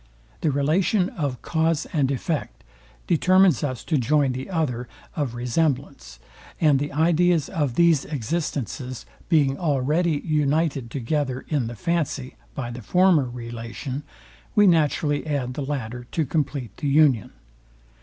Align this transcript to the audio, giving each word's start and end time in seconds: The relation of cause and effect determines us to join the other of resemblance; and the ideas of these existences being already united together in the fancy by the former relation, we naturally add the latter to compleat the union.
The 0.39 0.49
relation 0.49 1.09
of 1.09 1.43
cause 1.43 1.85
and 1.93 2.09
effect 2.09 2.63
determines 3.05 3.63
us 3.63 3.83
to 3.83 3.99
join 3.99 4.31
the 4.31 4.49
other 4.49 4.87
of 5.15 5.35
resemblance; 5.35 6.17
and 6.59 6.79
the 6.79 6.91
ideas 6.91 7.49
of 7.49 7.75
these 7.75 8.05
existences 8.05 9.05
being 9.29 9.59
already 9.59 10.19
united 10.25 10.89
together 10.89 11.45
in 11.49 11.67
the 11.67 11.75
fancy 11.75 12.35
by 12.55 12.71
the 12.71 12.81
former 12.81 13.29
relation, 13.29 14.01
we 14.55 14.65
naturally 14.65 15.27
add 15.27 15.53
the 15.53 15.61
latter 15.61 16.05
to 16.13 16.25
compleat 16.25 16.77
the 16.77 16.87
union. 16.89 17.29